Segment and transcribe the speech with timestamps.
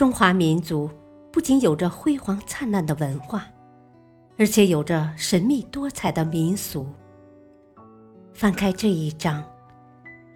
[0.00, 0.90] 中华民族
[1.30, 3.46] 不仅有着辉煌灿烂的文化，
[4.38, 6.88] 而且有着神秘多彩的民俗。
[8.32, 9.44] 翻开这一章，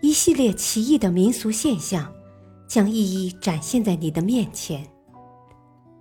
[0.03, 2.13] 一系列奇异的民俗现象
[2.69, 4.87] 将一一展现在你的面前。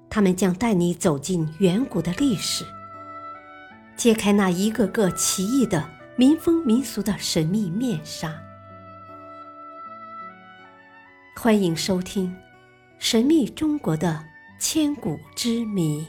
[0.09, 2.65] 他们将带你走进远古的历史，
[3.95, 8.35] 揭开那一个个奇异的民风民俗的神秘面纱。
[11.37, 12.27] 欢迎收听
[13.13, 14.27] 《神秘中国的
[14.59, 16.01] 千古之谜》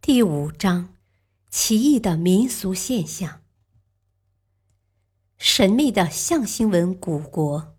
[0.00, 0.94] 第五章：
[1.50, 3.42] 奇异的民俗现象。
[5.36, 7.76] 神秘的象形文古国，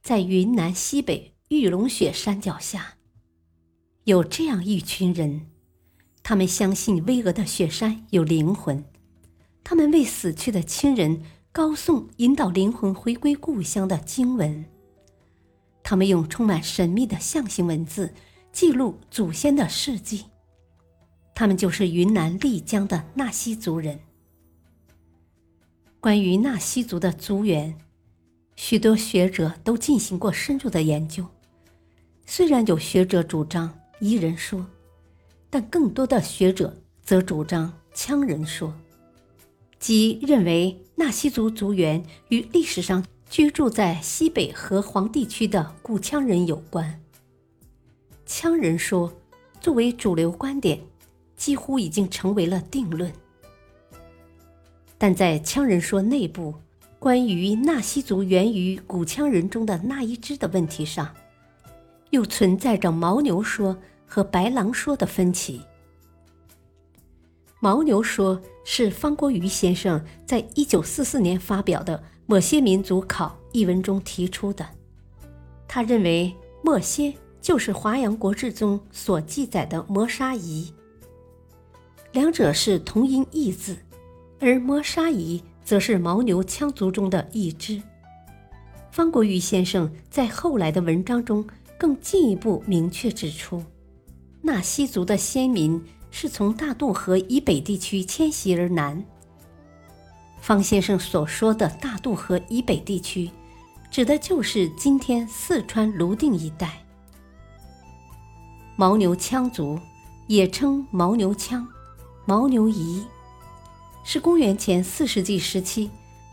[0.00, 2.96] 在云南西北玉龙雪山脚下，
[4.04, 5.50] 有这样一群人，
[6.22, 8.82] 他们相信巍峨的雪山有灵魂，
[9.64, 14.64] 他们为死去的亲人高诵引导灵魂回归故乡的经文，
[15.82, 18.12] 他们用充满神秘的象形文字
[18.52, 20.26] 记录祖先的事迹，
[21.34, 24.00] 他们就是云南丽江的纳西族人。
[26.00, 27.78] 关于纳西族的族源，
[28.56, 31.24] 许多学者都进行过深入的研究。
[32.26, 34.66] 虽然有学者主张彝人说，
[35.48, 38.74] 但更多的学者则主张羌人说，
[39.82, 47.02] 即认为纳西族族源与历史上居住在西北河湟地区的古羌人有关。
[48.24, 49.12] 羌人说
[49.60, 50.80] 作为主流观点，
[51.36, 53.12] 几乎已经成为了定论。
[54.96, 56.54] 但在羌人说内部，
[57.00, 61.12] 关于纳西族源于古羌人中的那一支的问题上，
[62.10, 65.60] 又存在着牦牛说和白狼说的分歧。
[67.60, 74.66] 牦牛说是方国瑜先生在一九四四年发表的《某些民族考》一文中提出的，
[75.66, 80.72] 他认为莫歇就是华阳国志中所记载的摩沙夷，
[82.12, 83.76] 两者是同音异字。
[84.44, 87.80] 而摩沙夷则是牦牛羌族中的一支。
[88.90, 91.46] 方国瑜先生在后来的文章中
[91.78, 93.62] 更进一步明确指出，
[94.40, 95.80] 纳西族的先民
[96.12, 99.02] 是从大渡河以北地区迁徙而南。
[100.40, 103.30] 方先生所说的大渡河以北地区，
[103.90, 106.84] 指的就是今天四川泸定一带。
[108.76, 109.78] 牦牛羌族
[110.26, 111.64] 也称牦牛羌、
[112.26, 113.04] 牦牛夷。
[114.04, 115.88] 是公元前四世纪时期，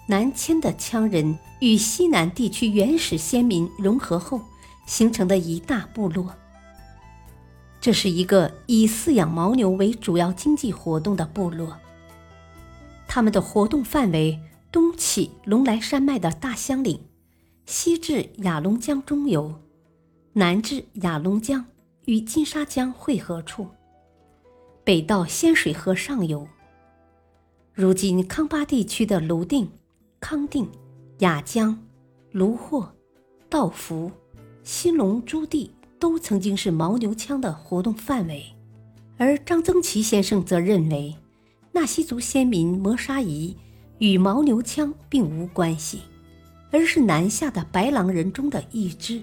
[0.07, 4.41] 南迁的羌人与西南地区原始先民融合后
[4.87, 6.33] 形成的一大部落。
[7.81, 11.77] 这是一个以饲养牦牛为主要经济活动的部落。
[13.07, 14.39] 他们的活动范围
[14.71, 16.99] 东起龙来山脉的大香岭，
[17.65, 19.53] 西至雅龙江中游，
[20.33, 21.65] 南至雅龙江
[22.05, 23.67] 与金沙江汇合处，
[24.83, 26.47] 北到仙水河上游。
[27.73, 29.71] 如今康巴地区的泸定、
[30.19, 30.69] 康定、
[31.19, 31.81] 雅江、
[32.31, 32.93] 卢霍、
[33.49, 34.11] 道孚、
[34.63, 38.45] 新隆诸地都曾经是牦牛羌的活动范围，
[39.17, 41.15] 而张增祺先生则认为，
[41.71, 43.55] 纳西族先民摩沙夷
[43.99, 46.01] 与牦牛羌并无关系，
[46.71, 49.21] 而是南下的白狼人中的一支。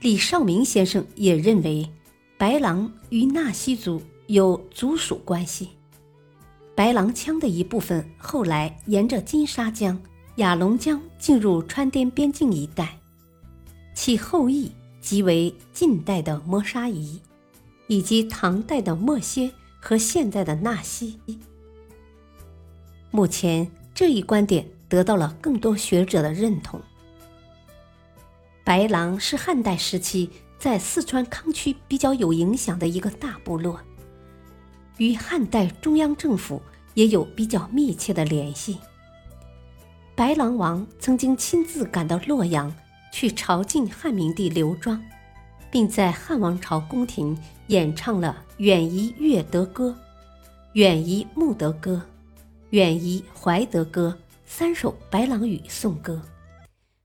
[0.00, 1.88] 李少明先生也认为，
[2.36, 5.68] 白狼与纳西族有族属关系。
[6.74, 10.00] 白狼羌的一部分后来沿着金沙江、
[10.36, 12.98] 雅龙江进入川滇边境一带，
[13.94, 17.20] 其后裔即为近代的摩沙夷，
[17.86, 19.50] 以及唐代的墨歇
[19.80, 21.18] 和现在的纳西。
[23.10, 26.80] 目前这一观点得到了更多学者的认同。
[28.62, 33.80] 白狼是汉代时期在四川康区比较有影响的一个大部落。
[34.98, 36.60] 与汉代中央政府
[36.94, 38.78] 也有比较密切的联系。
[40.14, 42.72] 白狼王曾经亲自赶到洛阳
[43.12, 45.02] 去朝觐汉明帝刘庄，
[45.70, 47.36] 并在汉王朝宫廷
[47.68, 49.88] 演唱了《远夷乐德歌》
[50.74, 51.94] 《远夷慕德歌》
[52.70, 56.22] 《远夷怀德歌》三首白狼语颂歌，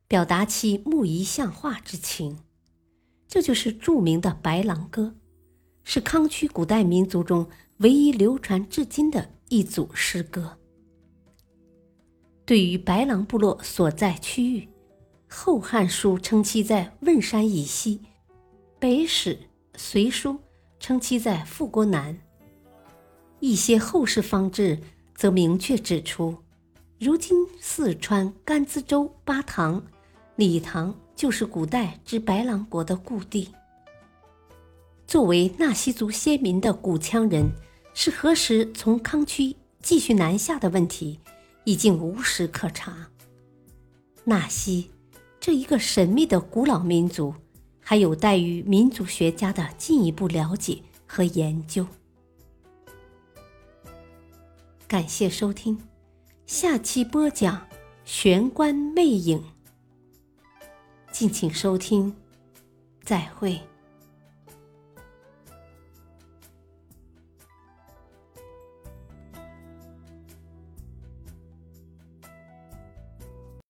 [0.07, 2.37] 表达其慕夷相化之情。
[3.27, 5.03] 这就是著名的《白狼歌》，
[5.83, 7.47] 是康区古代民族中。
[7.79, 10.57] 唯一流传至今的一组诗歌。
[12.45, 14.61] 对于白狼部落所在区域，
[15.37, 17.97] 《后汉书》称其在汶山以西，
[18.79, 19.35] 《北史·
[19.75, 20.31] 隋书》
[20.79, 22.17] 称其在富国南，
[23.41, 24.79] 一些后世方志
[25.13, 26.35] 则明确指出，
[26.99, 29.85] 如今四川甘孜州巴塘、
[30.37, 33.49] 理塘就是古代之白狼国的故地。
[35.05, 37.51] 作为纳西族先民的古羌人，
[37.93, 41.19] 是何时从康区继续南下的问题，
[41.65, 43.09] 已经无史可查。
[44.23, 44.89] 纳西
[45.45, 47.31] 这一个神秘的古老民族，
[47.79, 51.85] 还有待于民族学家的进一步了解和研究。
[54.87, 55.77] 感谢收听，
[56.47, 57.57] 下期播讲
[58.05, 59.39] 《玄关魅影》，
[61.11, 62.15] 敬请收听，
[63.03, 63.61] 再会。